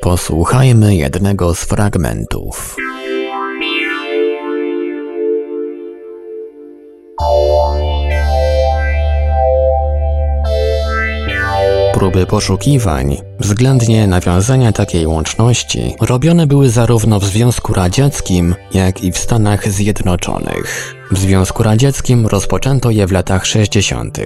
[0.00, 2.76] Posłuchajmy jednego z fragmentów.
[11.94, 19.18] Próby poszukiwań, względnie nawiązania takiej łączności, robione były zarówno w Związku Radzieckim, jak i w
[19.18, 20.99] Stanach Zjednoczonych.
[21.10, 24.18] W Związku Radzieckim rozpoczęto je w latach 60.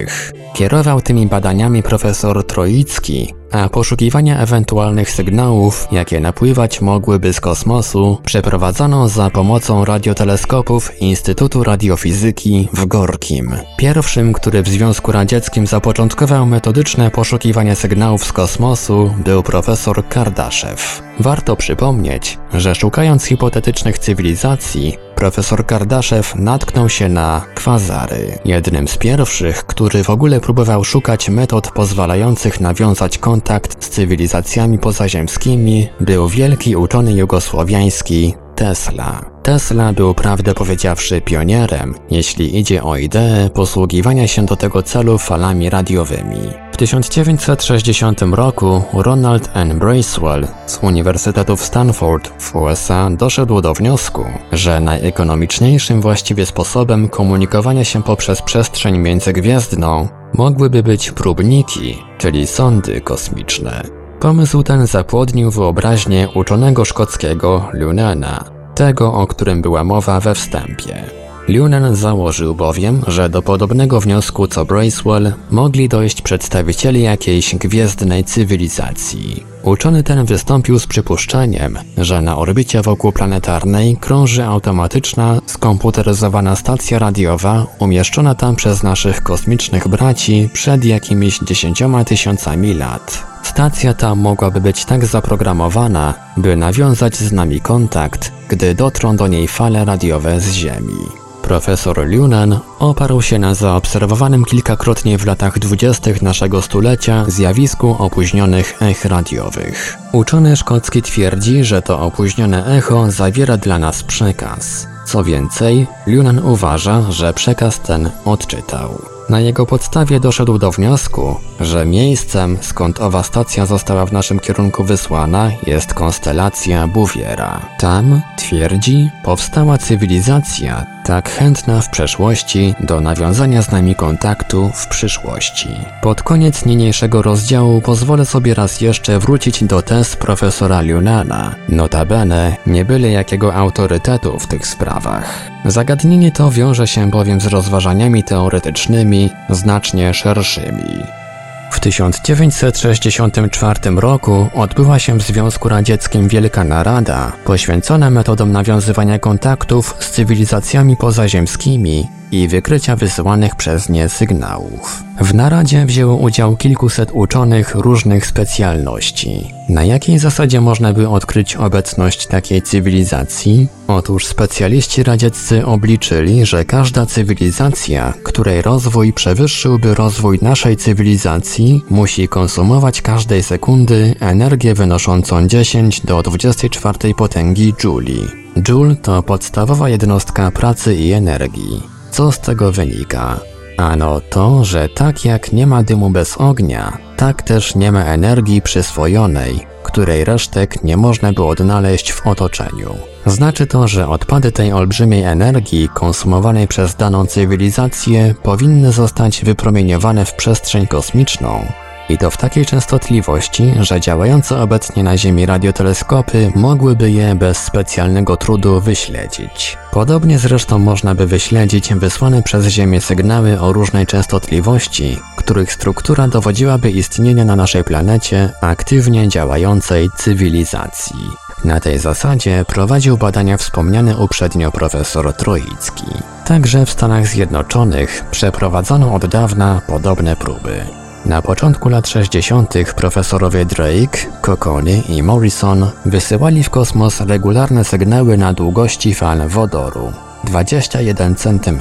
[0.53, 9.09] Kierował tymi badaniami profesor Troicki, a poszukiwania ewentualnych sygnałów, jakie napływać mogłyby z kosmosu, przeprowadzano
[9.09, 13.55] za pomocą radioteleskopów Instytutu Radiofizyki w Gorkim.
[13.77, 21.01] Pierwszym, który w Związku Radzieckim zapoczątkował metodyczne poszukiwania sygnałów z kosmosu, był profesor Kardaszew.
[21.19, 28.39] Warto przypomnieć, że szukając hipotetycznych cywilizacji, profesor Kardaszew natknął się na kwazary.
[28.45, 35.87] Jednym z pierwszych, który w ogóle próbował szukać metod pozwalających nawiązać kontakt z cywilizacjami pozaziemskimi,
[35.99, 39.25] był wielki uczony jugosłowiański Tesla.
[39.43, 45.69] Tesla był prawdę powiedziawszy pionierem, jeśli idzie o ideę posługiwania się do tego celu falami
[45.69, 46.64] radiowymi.
[46.75, 49.79] W 1960 roku Ronald N.
[49.79, 57.83] Bracewell z Uniwersytetu w Stanford w USA doszedł do wniosku, że najekonomiczniejszym właściwie sposobem komunikowania
[57.83, 63.81] się poprzez przestrzeń międzygwiezdną mogłyby być próbniki, czyli sondy kosmiczne.
[64.19, 68.43] Pomysł ten zapłodnił wyobraźnię uczonego szkockiego Lunana,
[68.75, 71.24] tego o którym była mowa we wstępie.
[71.47, 79.43] Lunan założył bowiem, że do podobnego wniosku co Bracewell mogli dojść przedstawiciele jakiejś gwiezdnej cywilizacji.
[79.63, 87.67] Uczony ten wystąpił z przypuszczeniem, że na orbicie wokół planetarnej krąży automatyczna, skomputeryzowana stacja radiowa
[87.79, 93.23] umieszczona tam przez naszych kosmicznych braci przed jakimiś dziesięcioma tysiącami lat.
[93.43, 99.47] Stacja ta mogłaby być tak zaprogramowana, by nawiązać z nami kontakt, gdy dotrą do niej
[99.47, 101.24] fale radiowe z Ziemi.
[101.45, 109.05] Profesor Lunan oparł się na zaobserwowanym kilkakrotnie w latach dwudziestych naszego stulecia zjawisku opóźnionych ech
[109.05, 109.97] radiowych.
[110.11, 114.87] Uczony szkocki twierdzi, że to opóźnione echo zawiera dla nas przekaz.
[115.05, 119.01] Co więcej, Lunan uważa, że przekaz ten odczytał.
[119.29, 124.83] Na jego podstawie doszedł do wniosku, że miejscem, skąd owa stacja została w naszym kierunku
[124.83, 127.61] wysłana, jest konstelacja Bouviera.
[127.79, 135.69] Tam, twierdzi, powstała cywilizacja tak chętna w przeszłości do nawiązania z nami kontaktu w przyszłości.
[136.01, 142.85] Pod koniec niniejszego rozdziału pozwolę sobie raz jeszcze wrócić do tez profesora Lunana, notabene nie
[142.85, 145.51] byle jakiego autorytetu w tych sprawach.
[145.65, 151.24] Zagadnienie to wiąże się bowiem z rozważaniami teoretycznymi znacznie szerszymi.
[151.71, 160.11] W 1964 roku odbyła się w Związku Radzieckim wielka narada poświęcona metodom nawiązywania kontaktów z
[160.11, 165.03] cywilizacjami pozaziemskimi i wykrycia wysyłanych przez nie sygnałów.
[165.21, 169.53] W naradzie wzięło udział kilkuset uczonych różnych specjalności.
[169.69, 173.67] Na jakiej zasadzie można by odkryć obecność takiej cywilizacji?
[173.87, 183.01] Otóż specjaliści radzieccy obliczyli, że każda cywilizacja, której rozwój przewyższyłby rozwój naszej cywilizacji, musi konsumować
[183.01, 188.27] każdej sekundy energię wynoszącą 10 do 24 potęgi Joule.
[188.67, 191.83] Joule to podstawowa jednostka pracy i energii.
[192.11, 193.54] Co z tego wynika?
[193.77, 198.61] Ano to, że tak jak nie ma dymu bez ognia, tak też nie ma energii
[198.61, 202.95] przyswojonej, której resztek nie można by odnaleźć w otoczeniu.
[203.25, 210.33] Znaczy to, że odpady tej olbrzymiej energii konsumowanej przez daną cywilizację powinny zostać wypromieniowane w
[210.33, 211.65] przestrzeń kosmiczną,
[212.09, 218.37] i to w takiej częstotliwości, że działające obecnie na Ziemi radioteleskopy mogłyby je bez specjalnego
[218.37, 219.77] trudu wyśledzić.
[219.91, 226.91] Podobnie zresztą można by wyśledzić wysłane przez Ziemię sygnały o różnej częstotliwości, których struktura dowodziłaby
[226.91, 231.29] istnienia na naszej planecie aktywnie działającej cywilizacji.
[231.65, 236.05] Na tej zasadzie prowadził badania wspomniany uprzednio profesor Troicki.
[236.45, 241.04] Także w Stanach Zjednoczonych przeprowadzono od dawna podobne próby.
[241.25, 242.73] Na początku lat 60.
[242.95, 250.11] profesorowie Drake, Cocconi i Morrison wysyłali w kosmos regularne sygnały na długości fal wodoru
[250.43, 251.79] 21 cm.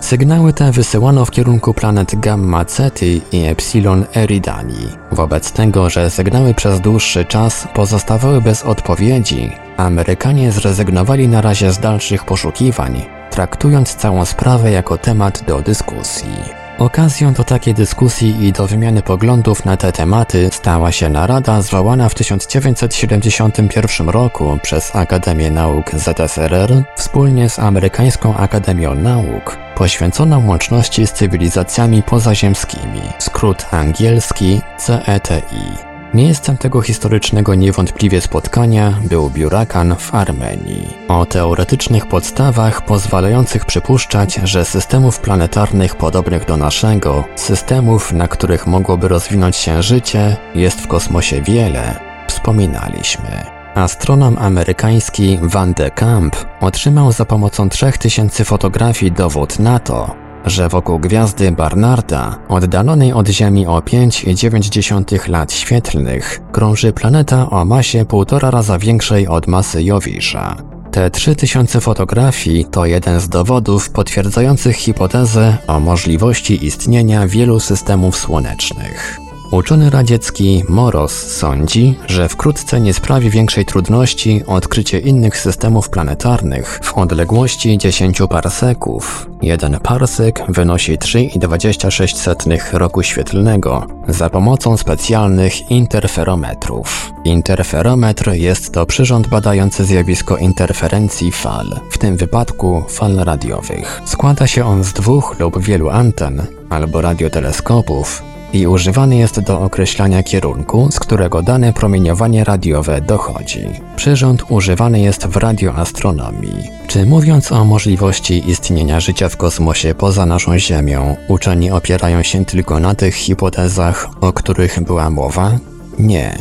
[0.00, 4.88] Sygnały te wysyłano w kierunku planet Gamma Ceti i Epsilon Eridani.
[5.12, 11.78] Wobec tego, że sygnały przez dłuższy czas pozostawały bez odpowiedzi, Amerykanie zrezygnowali na razie z
[11.78, 16.59] dalszych poszukiwań, traktując całą sprawę jako temat do dyskusji.
[16.80, 22.08] Okazją do takiej dyskusji i do wymiany poglądów na te tematy stała się narada zwołana
[22.08, 31.12] w 1971 roku przez Akademię Nauk ZSRR wspólnie z Amerykańską Akademią Nauk, poświęcona łączności z
[31.12, 35.89] cywilizacjami pozaziemskimi, skrót angielski CETI.
[36.14, 40.96] Miejscem tego historycznego niewątpliwie spotkania był Biurakan w Armenii.
[41.08, 49.08] O teoretycznych podstawach pozwalających przypuszczać, że systemów planetarnych podobnych do naszego, systemów, na których mogłoby
[49.08, 53.60] rozwinąć się życie, jest w kosmosie wiele, wspominaliśmy.
[53.74, 60.14] Astronom amerykański Van de Kamp otrzymał za pomocą 3000 fotografii dowód na to,
[60.44, 68.04] że wokół gwiazdy Barnarda, oddalonej od Ziemi o 5,9 lat świetlnych, krąży planeta o masie
[68.04, 70.56] półtora raza większej od masy Jowisza.
[70.90, 79.29] Te 3000 fotografii to jeden z dowodów potwierdzających hipotezę o możliwości istnienia wielu systemów słonecznych.
[79.50, 86.98] Uczony radziecki Moros sądzi, że wkrótce nie sprawi większej trudności odkrycie innych systemów planetarnych w
[86.98, 89.30] odległości 10 parseków.
[89.42, 97.12] Jeden parsek wynosi 3,26 roku świetlnego za pomocą specjalnych interferometrów.
[97.24, 104.02] Interferometr jest to przyrząd badający zjawisko interferencji fal, w tym wypadku fal radiowych.
[104.04, 110.22] Składa się on z dwóch lub wielu anten albo radioteleskopów i używany jest do określania
[110.22, 113.66] kierunku, z którego dane promieniowanie radiowe dochodzi.
[113.96, 116.70] Przyrząd używany jest w radioastronomii.
[116.86, 122.80] Czy mówiąc o możliwości istnienia życia w kosmosie poza naszą Ziemią, uczeni opierają się tylko
[122.80, 125.52] na tych hipotezach, o których była mowa?
[125.98, 126.38] Nie.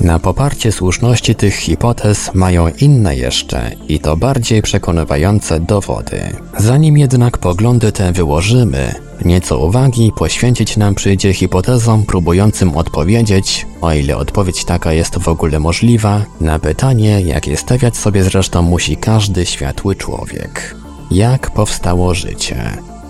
[0.00, 6.20] Na poparcie słuszności tych hipotez mają inne jeszcze i to bardziej przekonywające dowody.
[6.58, 8.94] Zanim jednak poglądy te wyłożymy,
[9.24, 15.60] Nieco uwagi poświęcić nam przyjdzie hipotezom próbującym odpowiedzieć, o ile odpowiedź taka jest w ogóle
[15.60, 20.76] możliwa, na pytanie, jakie stawiać sobie zresztą musi każdy światły człowiek.
[21.10, 22.56] Jak powstało życie?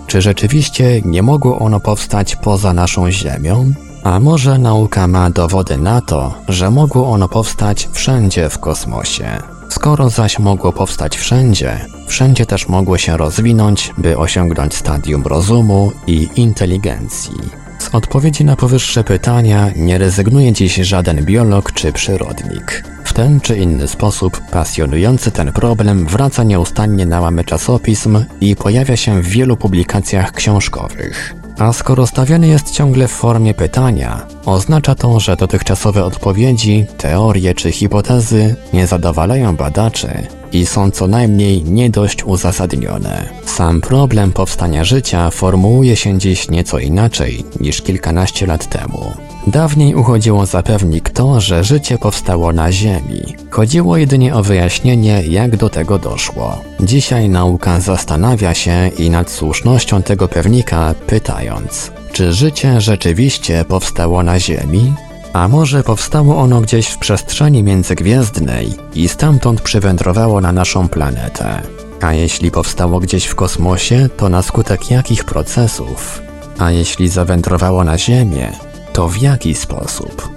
[0.07, 3.73] Czy rzeczywiście nie mogło ono powstać poza naszą Ziemią?
[4.03, 9.27] A może nauka ma dowody na to, że mogło ono powstać wszędzie w kosmosie?
[9.69, 16.29] Skoro zaś mogło powstać wszędzie, wszędzie też mogło się rozwinąć, by osiągnąć stadium rozumu i
[16.35, 17.67] inteligencji.
[17.79, 22.83] Z odpowiedzi na powyższe pytania nie rezygnuje dziś żaden biolog czy przyrodnik.
[23.03, 28.95] W ten czy inny sposób pasjonujący ten problem wraca nieustannie na łamy czasopism i pojawia
[28.97, 31.46] się w wielu publikacjach książkowych.
[31.59, 37.71] A skoro stawiany jest ciągle w formie pytania, oznacza to, że dotychczasowe odpowiedzi, teorie czy
[37.71, 40.27] hipotezy nie zadowalają badaczy
[40.65, 43.29] są co najmniej nie dość uzasadnione.
[43.45, 49.11] Sam problem powstania życia formułuje się dziś nieco inaczej niż kilkanaście lat temu.
[49.47, 53.35] Dawniej uchodziło za pewnik to, że życie powstało na Ziemi.
[53.49, 56.61] Chodziło jedynie o wyjaśnienie, jak do tego doszło.
[56.79, 64.39] Dzisiaj nauka zastanawia się i nad słusznością tego pewnika, pytając: czy życie rzeczywiście powstało na
[64.39, 64.93] Ziemi?
[65.37, 71.61] A może powstało ono gdzieś w przestrzeni międzygwiezdnej i stamtąd przywędrowało na naszą planetę?
[72.01, 76.21] A jeśli powstało gdzieś w kosmosie, to na skutek jakich procesów?
[76.57, 78.51] A jeśli zawędrowało na Ziemię,
[78.93, 80.29] to w jaki sposób?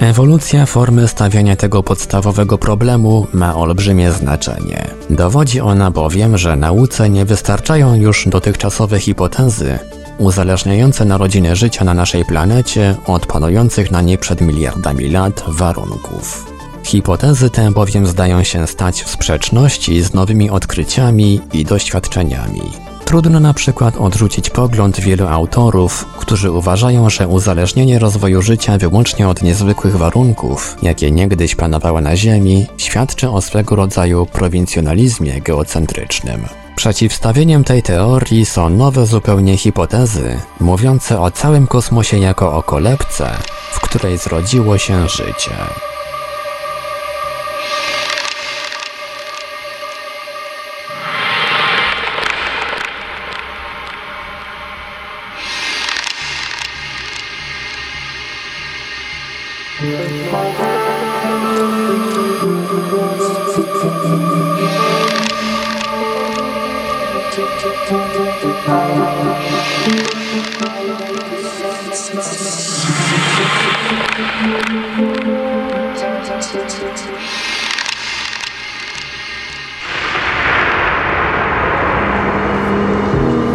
[0.00, 4.86] Ewolucja formy stawiania tego podstawowego problemu ma olbrzymie znaczenie.
[5.10, 9.78] Dowodzi ona bowiem, że nauce nie wystarczają już dotychczasowe hipotezy,
[10.18, 16.46] uzależniające narodziny życia na naszej planecie od panujących na niej przed miliardami lat warunków.
[16.84, 22.62] Hipotezy te bowiem zdają się stać w sprzeczności z nowymi odkryciami i doświadczeniami.
[23.04, 29.42] Trudno na przykład odrzucić pogląd wielu autorów, którzy uważają, że uzależnienie rozwoju życia wyłącznie od
[29.42, 36.67] niezwykłych warunków, jakie niegdyś panowały na Ziemi, świadczy o swego rodzaju prowincjonalizmie geocentrycznym.
[36.78, 43.30] Przeciwstawieniem tej teorii są nowe zupełnie hipotezy, mówiące o całym kosmosie jako o kolebce,
[43.72, 45.50] w której zrodziło się życie.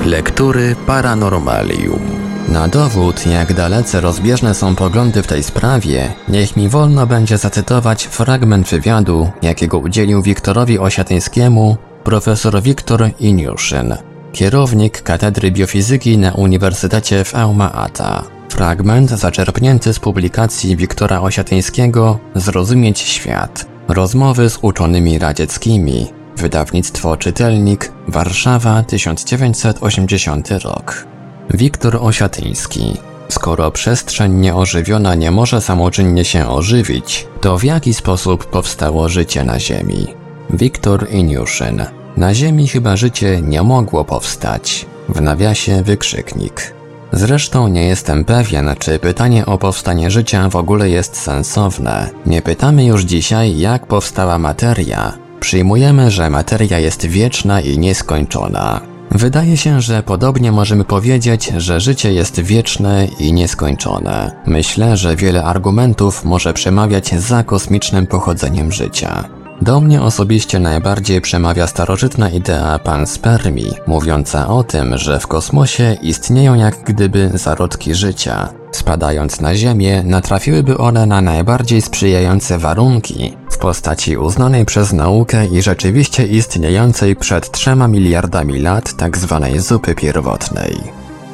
[0.06, 2.02] Lektury Paranormalium.
[2.48, 8.04] Na dowód, jak dalece rozbieżne są poglądy w tej sprawie, niech mi wolno będzie zacytować
[8.04, 13.98] fragment wywiadu, jakiego udzielił Wiktorowi Osiatyńskiemu profesor Wiktor Iniuszyn,
[14.34, 18.24] kierownik Katedry Biofizyki na Uniwersytecie w Alma-Ata.
[18.50, 23.66] Fragment zaczerpnięty z publikacji Wiktora Osiatyńskiego Zrozumieć świat.
[23.88, 26.08] Rozmowy z uczonymi radzieckimi.
[26.38, 31.08] Wydawnictwo Czytelnik, Warszawa 1980 rok.
[31.50, 32.98] Wiktor Osiatyński.
[33.30, 39.60] Skoro przestrzeń nieożywiona nie może samoczynnie się ożywić, to w jaki sposób powstało życie na
[39.60, 40.08] Ziemi?
[40.50, 42.03] Wiktor Iniuszyn.
[42.18, 44.86] Na Ziemi chyba życie nie mogło powstać.
[45.10, 46.74] W nawiasie wykrzyknik.
[47.12, 52.10] Zresztą nie jestem pewien, czy pytanie o powstanie życia w ogóle jest sensowne.
[52.26, 55.14] Nie pytamy już dzisiaj, jak powstała materia.
[55.40, 58.82] Przyjmujemy, że materia jest wieczna i nieskończona.
[59.12, 64.32] Wydaje się, że podobnie możemy powiedzieć, że życie jest wieczne i nieskończone.
[64.46, 69.43] Myślę, że wiele argumentów może przemawiać za kosmicznym pochodzeniem życia.
[69.64, 76.56] Do mnie osobiście najbardziej przemawia starożytna idea panspermii, mówiąca o tym, że w kosmosie istnieją
[76.56, 78.50] jak gdyby zarodki życia.
[78.72, 85.62] Spadając na Ziemię, natrafiłyby one na najbardziej sprzyjające warunki w postaci uznanej przez naukę i
[85.62, 89.40] rzeczywiście istniejącej przed trzema miliardami lat tzw.
[89.42, 90.78] Tak zupy pierwotnej.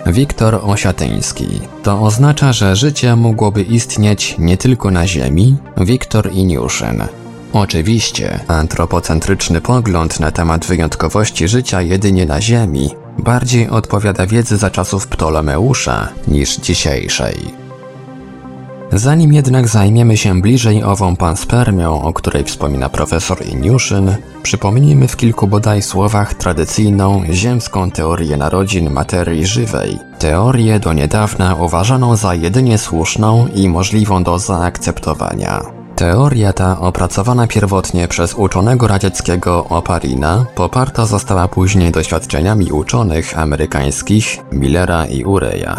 [0.06, 1.48] Wiktor Osiatyński.
[1.84, 5.58] To oznacza, że życie mogłoby istnieć nie tylko na Ziemi?
[5.78, 7.19] Wiktor Iniuszyn.
[7.54, 15.08] Oczywiście, antropocentryczny pogląd na temat wyjątkowości życia jedynie na Ziemi bardziej odpowiada wiedzy za czasów
[15.08, 17.36] Ptolomeusza niż dzisiejszej.
[18.94, 25.48] Zanim jednak zajmiemy się bliżej ową panspermią, o której wspomina profesor Iniuszyn, przypomnijmy w kilku
[25.48, 33.48] bodaj słowach tradycyjną ziemską teorię narodzin materii żywej, teorię do niedawna uważaną za jedynie słuszną
[33.56, 35.79] i możliwą do zaakceptowania.
[36.00, 45.06] Teoria ta, opracowana pierwotnie przez uczonego radzieckiego Oparina, poparta została później doświadczeniami uczonych amerykańskich Millera
[45.06, 45.76] i Ureya.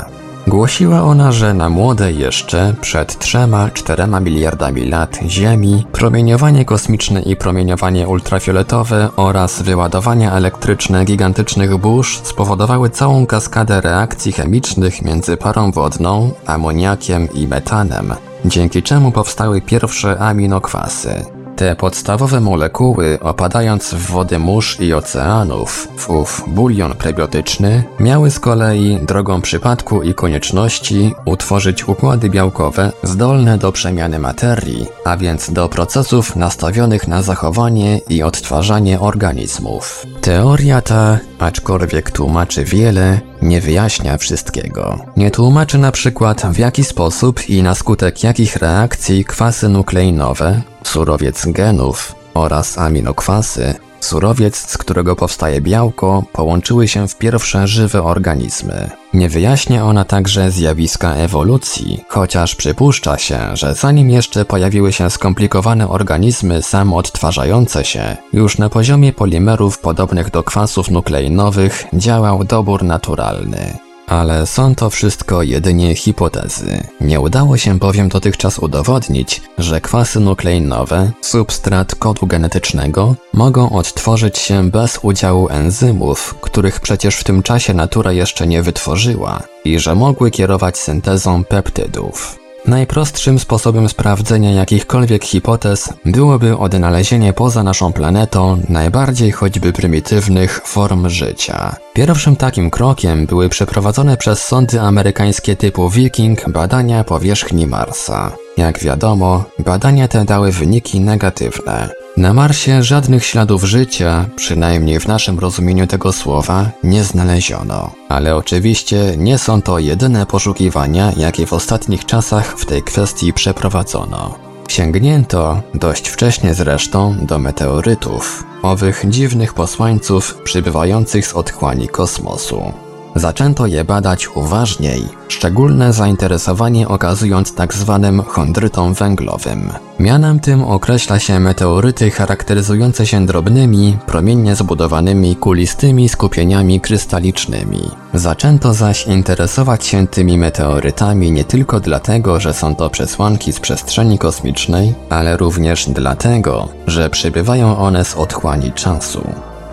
[0.47, 8.09] Głosiła ona, że na młode jeszcze, przed 3-4 miliardami lat Ziemi, promieniowanie kosmiczne i promieniowanie
[8.09, 17.29] ultrafioletowe oraz wyładowania elektryczne gigantycznych burz spowodowały całą kaskadę reakcji chemicznych między parą wodną, amoniakiem
[17.35, 21.25] i metanem, dzięki czemu powstały pierwsze aminokwasy.
[21.61, 28.41] Te podstawowe molekuły, opadając w wody mórz i oceanów, w ów bulion prebiotyczny, miały z
[28.41, 35.69] kolei, drogą przypadku i konieczności, utworzyć układy białkowe zdolne do przemiany materii, a więc do
[35.69, 40.07] procesów nastawionych na zachowanie i odtwarzanie organizmów.
[40.21, 44.99] Teoria ta, aczkolwiek tłumaczy wiele, nie wyjaśnia wszystkiego.
[45.17, 51.47] Nie tłumaczy na przykład w jaki sposób i na skutek jakich reakcji kwasy nukleinowe, surowiec
[51.47, 58.91] genów oraz aminokwasy, surowiec, z którego powstaje białko, połączyły się w pierwsze żywe organizmy.
[59.15, 65.89] Nie wyjaśnia ona także zjawiska ewolucji, chociaż przypuszcza się, że zanim jeszcze pojawiły się skomplikowane
[65.89, 73.90] organizmy samoodtwarzające się, już na poziomie polimerów podobnych do kwasów nukleinowych działał dobór naturalny.
[74.11, 76.85] Ale są to wszystko jedynie hipotezy.
[77.01, 84.71] Nie udało się bowiem dotychczas udowodnić, że kwasy nukleinowe, substrat kodu genetycznego, mogą odtworzyć się
[84.71, 90.31] bez udziału enzymów, których przecież w tym czasie natura jeszcze nie wytworzyła, i że mogły
[90.31, 92.40] kierować syntezą peptydów.
[92.71, 101.77] Najprostszym sposobem sprawdzenia jakichkolwiek hipotez byłoby odnalezienie poza naszą planetą najbardziej choćby prymitywnych form życia.
[101.93, 108.33] Pierwszym takim krokiem były przeprowadzone przez sądy amerykańskie typu Viking badania powierzchni Marsa.
[108.61, 111.89] Jak wiadomo, badania te dały wyniki negatywne.
[112.17, 117.91] Na Marsie żadnych śladów życia, przynajmniej w naszym rozumieniu tego słowa, nie znaleziono.
[118.09, 124.35] Ale oczywiście nie są to jedyne poszukiwania, jakie w ostatnich czasach w tej kwestii przeprowadzono.
[124.69, 132.73] Sięgnięto, dość wcześnie zresztą, do meteorytów, owych dziwnych posłańców przybywających z otchłani kosmosu.
[133.15, 139.73] Zaczęto je badać uważniej, szczególne zainteresowanie okazując tak zwanym chondrytom węglowym.
[139.99, 147.91] Mianem tym określa się meteoryty charakteryzujące się drobnymi, promiennie zbudowanymi kulistymi skupieniami krystalicznymi.
[148.15, 154.19] Zaczęto zaś interesować się tymi meteorytami nie tylko dlatego, że są to przesłanki z przestrzeni
[154.19, 159.23] kosmicznej, ale również dlatego, że przybywają one z otchłani czasu.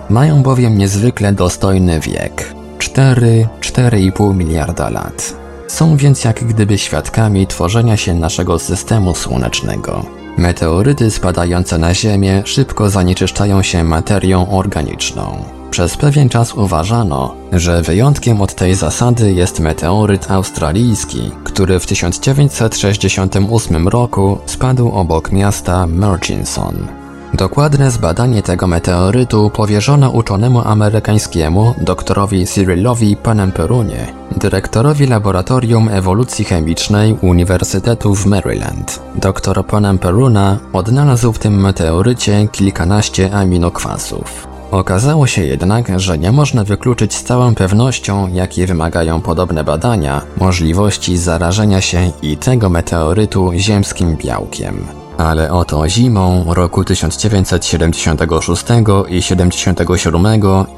[0.09, 2.56] Mają bowiem niezwykle dostojny wiek
[2.97, 5.33] 4-4,5 miliarda lat.
[5.67, 10.05] Są więc jak gdyby świadkami tworzenia się naszego systemu słonecznego.
[10.37, 15.45] Meteoryty spadające na Ziemię szybko zanieczyszczają się materią organiczną.
[15.71, 23.87] Przez pewien czas uważano, że wyjątkiem od tej zasady jest meteoryt australijski, który w 1968
[23.87, 27.06] roku spadł obok miasta Murchison.
[27.33, 38.15] Dokładne zbadanie tego meteorytu powierzono uczonemu amerykańskiemu doktorowi Cyrillowi Panemperunie, dyrektorowi Laboratorium Ewolucji Chemicznej Uniwersytetu
[38.15, 38.99] w Maryland.
[39.15, 44.47] Dr Panemperuna odnalazł w tym meteorycie kilkanaście aminokwasów.
[44.71, 51.17] Okazało się jednak, że nie można wykluczyć z całą pewnością, jakie wymagają podobne badania, możliwości
[51.17, 55.06] zarażenia się i tego meteorytu ziemskim białkiem.
[55.17, 58.65] Ale oto zimą roku 1976
[59.09, 60.25] i 77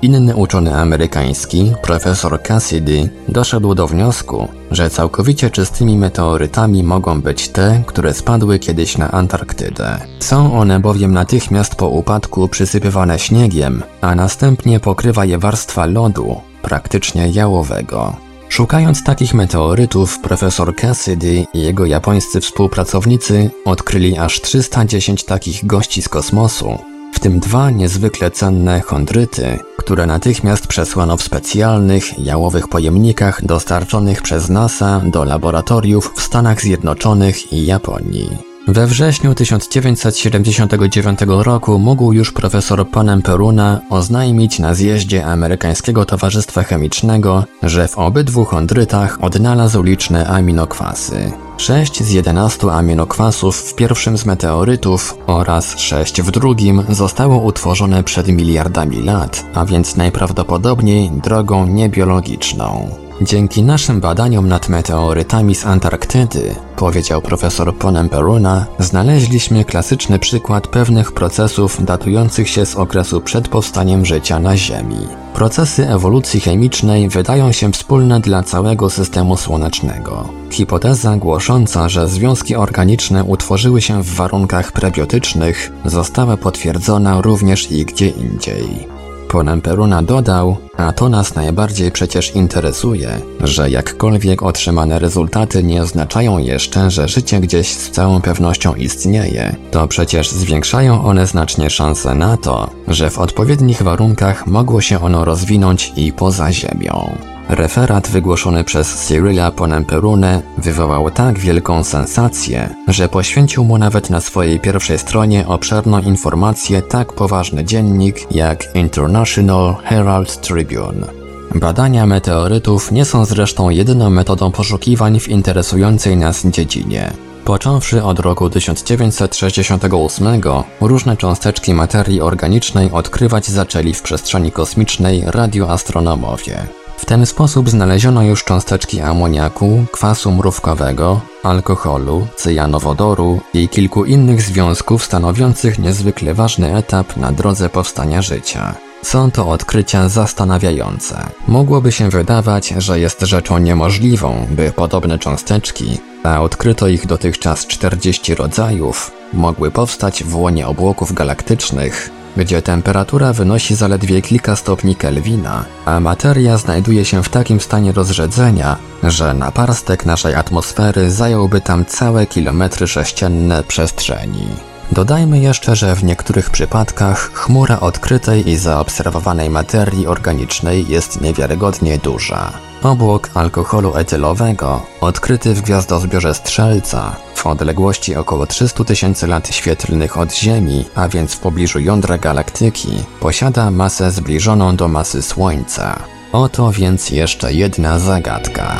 [0.02, 7.84] inny uczony amerykański, profesor Cassidy, doszedł do wniosku, że całkowicie czystymi meteorytami mogą być te,
[7.86, 10.00] które spadły kiedyś na Antarktydę.
[10.20, 17.30] Są one bowiem natychmiast po upadku przysypywane śniegiem, a następnie pokrywa je warstwa lodu, praktycznie
[17.30, 18.29] jałowego.
[18.50, 26.10] Szukając takich meteorytów, profesor Cassidy i jego japońscy współpracownicy odkryli aż 310 takich gości z
[26.10, 26.78] kosmosu,
[27.14, 34.50] w tym dwa niezwykle cenne chondryty, które natychmiast przesłano w specjalnych, jałowych pojemnikach dostarczonych przez
[34.50, 38.49] NASA do laboratoriów w Stanach Zjednoczonych i Japonii.
[38.68, 47.44] We wrześniu 1979 roku mógł już profesor Panem Peruna oznajmić na zjeździe Amerykańskiego Towarzystwa Chemicznego,
[47.64, 51.32] że w obydwu chondrytach odnalazł liczne aminokwasy.
[51.58, 58.28] 6 z 11 aminokwasów w pierwszym z meteorytów oraz 6 w drugim zostało utworzone przed
[58.28, 62.90] miliardami lat, a więc najprawdopodobniej drogą niebiologiczną.
[63.22, 71.86] Dzięki naszym badaniom nad meteorytami z Antarktydy, powiedział profesor Ponemperuna, znaleźliśmy klasyczny przykład pewnych procesów
[71.86, 75.08] datujących się z okresu przed powstaniem życia na Ziemi.
[75.34, 80.30] Procesy ewolucji chemicznej wydają się wspólne dla całego systemu słonecznego.
[80.52, 88.08] Hipoteza głosząca, że związki organiczne utworzyły się w warunkach prebiotycznych, została potwierdzona również i gdzie
[88.08, 88.99] indziej.
[89.30, 96.92] Ponemperuna dodał, a to nas najbardziej przecież interesuje, że jakkolwiek otrzymane rezultaty nie oznaczają jeszcze,
[96.92, 102.70] że życie gdzieś z całą pewnością istnieje, to przecież zwiększają one znacznie szanse na to,
[102.88, 107.29] że w odpowiednich warunkach mogło się ono rozwinąć i poza Ziemią.
[107.50, 114.60] Referat wygłoszony przez Cyrilla Ponemperune wywołał tak wielką sensację, że poświęcił mu nawet na swojej
[114.60, 121.08] pierwszej stronie obszerną informację tak poważny dziennik jak International Herald Tribune.
[121.56, 127.12] Badania meteorytów nie są zresztą jedyną metodą poszukiwań w interesującej nas dziedzinie.
[127.46, 130.42] Począwszy od roku 1968,
[130.82, 136.79] różne cząsteczki materii organicznej odkrywać zaczęli w przestrzeni kosmicznej radioastronomowie.
[137.00, 145.04] W ten sposób znaleziono już cząsteczki amoniaku, kwasu mrówkowego, alkoholu, cyjanowodoru i kilku innych związków
[145.04, 148.76] stanowiących niezwykle ważny etap na drodze powstania życia.
[149.02, 151.30] Są to odkrycia zastanawiające.
[151.48, 158.36] Mogłoby się wydawać, że jest rzeczą niemożliwą, by podobne cząsteczki, a odkryto ich dotychczas 40
[158.36, 166.00] rodzajów, mogły powstać w łonie obłoków galaktycznych, gdzie temperatura wynosi zaledwie kilka stopni Kelwina, a
[166.00, 172.88] materia znajduje się w takim stanie rozrzedzenia, że naparstek naszej atmosfery zająłby tam całe kilometry
[172.88, 174.69] sześcienne przestrzeni.
[174.92, 182.52] Dodajmy jeszcze, że w niektórych przypadkach chmura odkrytej i zaobserwowanej materii organicznej jest niewiarygodnie duża.
[182.84, 190.34] Obłok alkoholu etylowego, odkryty w gwiazdozbiorze Strzelca, w odległości około 300 tysięcy lat świetlnych od
[190.34, 196.00] Ziemi, a więc w pobliżu jądra galaktyki, posiada masę zbliżoną do masy Słońca.
[196.32, 198.76] Oto więc jeszcze jedna zagadka.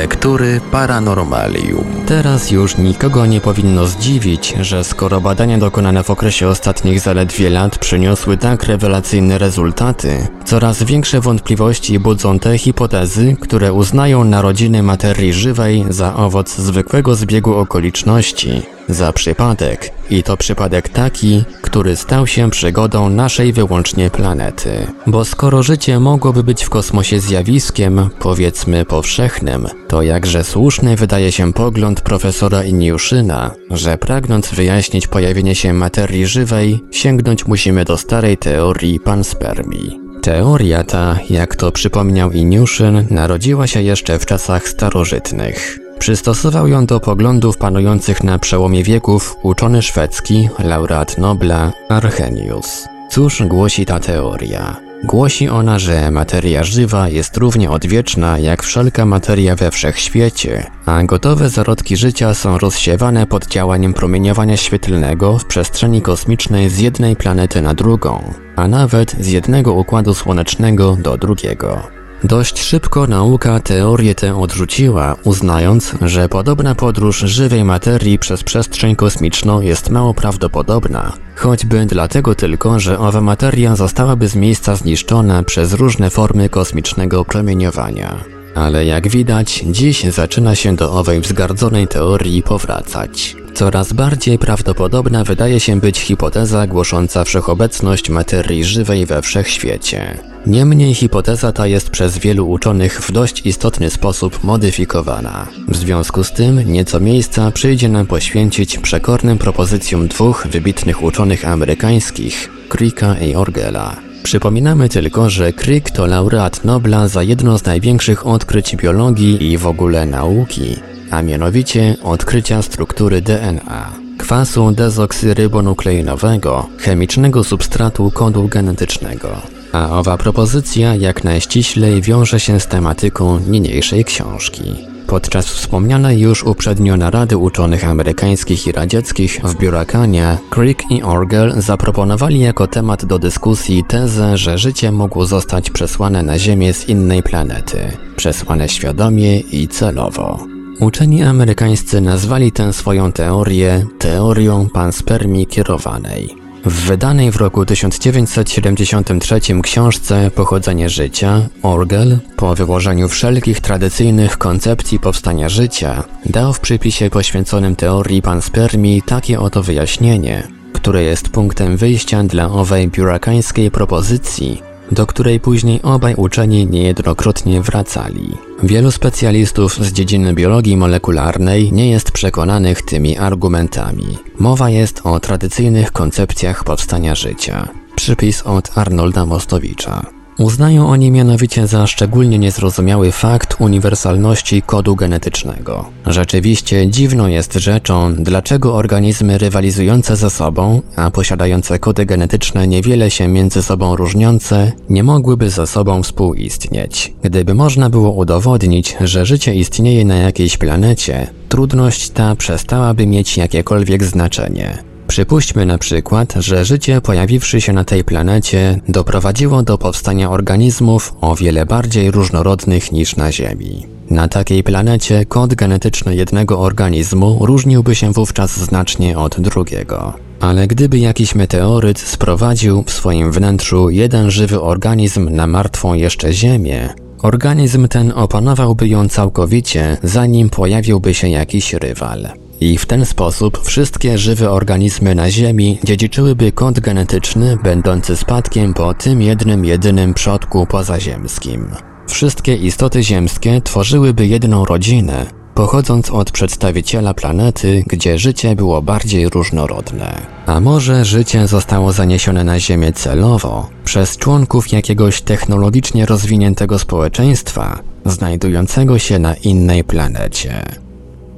[0.00, 1.84] Lektury Paranormalium.
[2.06, 7.78] Teraz już nikogo nie powinno zdziwić, że skoro badania dokonane w okresie ostatnich zaledwie lat
[7.78, 15.84] przyniosły tak rewelacyjne rezultaty, coraz większe wątpliwości budzą te hipotezy, które uznają narodziny materii żywej
[15.88, 18.62] za owoc zwykłego zbiegu okoliczności,
[18.94, 24.86] za przypadek i to przypadek taki, który stał się przygodą naszej wyłącznie planety.
[25.06, 31.52] Bo skoro życie mogłoby być w kosmosie zjawiskiem, powiedzmy powszechnym, to jakże słuszny wydaje się
[31.52, 39.00] pogląd profesora Iniuszyna, że pragnąc wyjaśnić pojawienie się materii żywej, sięgnąć musimy do starej teorii
[39.00, 40.00] panspermii.
[40.22, 45.78] Teoria ta, jak to przypomniał Iniuszyn, narodziła się jeszcze w czasach starożytnych.
[46.00, 52.88] Przystosował ją do poglądów panujących na przełomie wieków uczony szwedzki, laureat Nobla, Arrhenius.
[53.10, 54.76] Cóż głosi ta teoria?
[55.04, 61.48] Głosi ona, że materia żywa jest równie odwieczna jak wszelka materia we wszechświecie, a gotowe
[61.48, 67.74] zarodki życia są rozsiewane pod działaniem promieniowania świetlnego w przestrzeni kosmicznej z jednej planety na
[67.74, 71.99] drugą, a nawet z jednego układu słonecznego do drugiego.
[72.24, 79.60] Dość szybko nauka teorię tę odrzuciła, uznając, że podobna podróż żywej materii przez przestrzeń kosmiczną
[79.60, 86.10] jest mało prawdopodobna, choćby dlatego tylko, że owa materia zostałaby z miejsca zniszczona przez różne
[86.10, 88.24] formy kosmicznego promieniowania.
[88.54, 93.36] Ale jak widać, dziś zaczyna się do owej wzgardzonej teorii powracać.
[93.60, 100.18] Coraz bardziej prawdopodobna wydaje się być hipoteza głosząca wszechobecność materii żywej we wszechświecie.
[100.46, 105.46] Niemniej hipoteza ta jest przez wielu uczonych w dość istotny sposób modyfikowana.
[105.68, 112.50] W związku z tym nieco miejsca przyjdzie nam poświęcić przekornym propozycjom dwóch wybitnych uczonych amerykańskich,
[112.68, 113.96] Cricka i Orgela.
[114.22, 119.66] Przypominamy tylko, że Crick to laureat Nobla za jedno z największych odkryć biologii i w
[119.66, 120.76] ogóle nauki
[121.10, 129.28] a mianowicie odkrycia struktury DNA, kwasu dezoksyrybonukleinowego, chemicznego substratu kodu genetycznego.
[129.72, 134.90] A owa propozycja jak najściślej wiąże się z tematyką niniejszej książki.
[135.06, 142.40] Podczas wspomnianej już uprzednio narady uczonych amerykańskich i radzieckich w Biurakanie, Crick i Orgel zaproponowali
[142.40, 147.78] jako temat do dyskusji tezę, że życie mogło zostać przesłane na Ziemię z innej planety,
[148.16, 150.59] przesłane świadomie i celowo.
[150.80, 156.36] Uczeni amerykańscy nazwali tę swoją teorię teorią panspermii kierowanej.
[156.64, 165.48] W wydanej w roku 1973 książce Pochodzenie życia, Orgel, po wyłożeniu wszelkich tradycyjnych koncepcji powstania
[165.48, 172.50] życia, dał w przypisie poświęconym teorii panspermii takie oto wyjaśnienie, które jest punktem wyjścia dla
[172.50, 178.32] owej biurakańskiej propozycji, do której później obaj uczeni niejednokrotnie wracali.
[178.62, 184.18] Wielu specjalistów z dziedziny biologii molekularnej nie jest przekonanych tymi argumentami.
[184.38, 187.68] Mowa jest o tradycyjnych koncepcjach powstania życia.
[187.96, 190.19] Przypis od Arnolda Mostowicza.
[190.40, 195.84] Uznają oni mianowicie za szczególnie niezrozumiały fakt uniwersalności kodu genetycznego.
[196.06, 203.28] Rzeczywiście dziwną jest rzeczą, dlaczego organizmy rywalizujące ze sobą, a posiadające kody genetyczne niewiele się
[203.28, 207.14] między sobą różniące, nie mogłyby ze sobą współistnieć.
[207.22, 214.04] Gdyby można było udowodnić, że życie istnieje na jakiejś planecie, trudność ta przestałaby mieć jakiekolwiek
[214.04, 214.89] znaczenie.
[215.10, 221.36] Przypuśćmy na przykład, że życie pojawiwszy się na tej planecie doprowadziło do powstania organizmów o
[221.36, 223.86] wiele bardziej różnorodnych niż na Ziemi.
[224.10, 230.12] Na takiej planecie kod genetyczny jednego organizmu różniłby się wówczas znacznie od drugiego.
[230.40, 236.88] Ale gdyby jakiś meteoryt sprowadził w swoim wnętrzu jeden żywy organizm na martwą jeszcze Ziemię,
[237.22, 242.28] organizm ten opanowałby ją całkowicie, zanim pojawiłby się jakiś rywal.
[242.60, 248.94] I w ten sposób wszystkie żywe organizmy na Ziemi dziedziczyłyby kod genetyczny będący spadkiem po
[248.94, 251.70] tym jednym jedynym przodku pozaziemskim.
[252.08, 260.26] Wszystkie istoty ziemskie tworzyłyby jedną rodzinę, pochodząc od przedstawiciela planety, gdzie życie było bardziej różnorodne.
[260.46, 268.98] A może życie zostało zaniesione na Ziemię celowo przez członków jakiegoś technologicznie rozwiniętego społeczeństwa, znajdującego
[268.98, 270.89] się na innej planecie.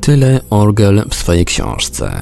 [0.03, 2.13] Tyle Orgel w swojej książce.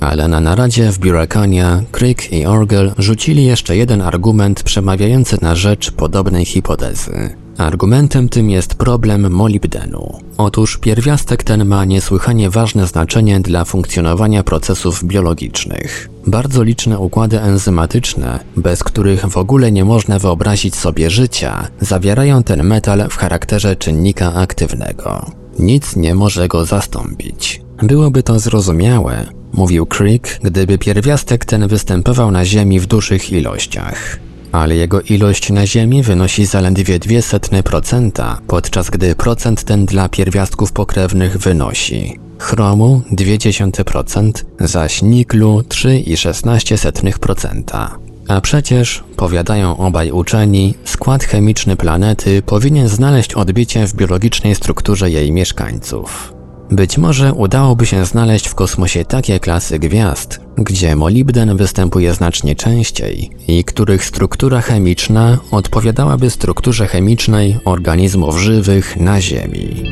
[0.00, 5.90] Ale na naradzie w Biurakania Crick i Orgel rzucili jeszcze jeden argument przemawiający na rzecz
[5.90, 7.36] podobnej hipotezy.
[7.58, 10.18] Argumentem tym jest problem molibdenu.
[10.38, 16.08] Otóż pierwiastek ten ma niesłychanie ważne znaczenie dla funkcjonowania procesów biologicznych.
[16.26, 22.62] Bardzo liczne układy enzymatyczne, bez których w ogóle nie można wyobrazić sobie życia, zawierają ten
[22.62, 25.40] metal w charakterze czynnika aktywnego.
[25.60, 27.62] Nic nie może go zastąpić.
[27.82, 34.18] Byłoby to zrozumiałe, mówił Crick, gdyby pierwiastek ten występował na Ziemi w dużych ilościach.
[34.52, 41.38] Ale jego ilość na Ziemi wynosi zaledwie 0,02%, podczas gdy procent ten dla pierwiastków pokrewnych
[41.38, 48.09] wynosi chromu 0,2%, zaś niklu 3,16%.
[48.30, 55.32] A przecież, powiadają obaj uczeni, skład chemiczny planety powinien znaleźć odbicie w biologicznej strukturze jej
[55.32, 56.34] mieszkańców.
[56.70, 63.30] Być może udałoby się znaleźć w kosmosie takie klasy gwiazd, gdzie molibden występuje znacznie częściej
[63.48, 69.84] i których struktura chemiczna odpowiadałaby strukturze chemicznej organizmów żywych na Ziemi.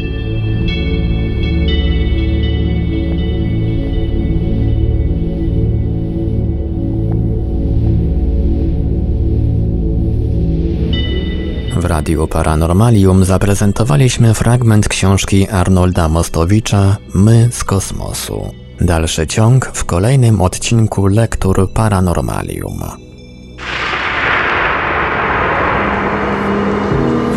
[11.88, 18.54] Radiu Paranormalium zaprezentowaliśmy fragment książki Arnolda Mostowicza My z kosmosu.
[18.80, 22.80] Dalszy ciąg w kolejnym odcinku Lektur Paranormalium.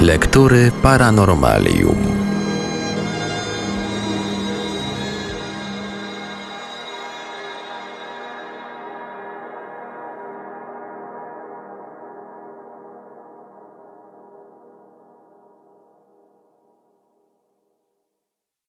[0.02, 2.11] Lektury Paranormalium